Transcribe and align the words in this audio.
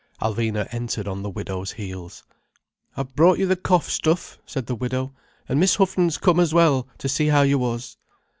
Alvina 0.19 0.67
entered 0.73 1.07
on 1.07 1.21
the 1.21 1.29
widow's 1.29 1.73
heels. 1.73 2.23
"I've 2.97 3.15
brought 3.15 3.37
you 3.37 3.45
the 3.45 3.55
cough 3.55 3.87
stuff," 3.87 4.39
said 4.47 4.65
the 4.65 4.73
widow. 4.73 5.13
"And 5.47 5.59
Miss 5.59 5.75
Huff'n's 5.75 6.17
come 6.17 6.39
as 6.39 6.55
well, 6.55 6.87
to 6.97 7.07
see 7.07 7.27
how 7.27 7.43
you 7.43 7.59
was." 7.59 7.97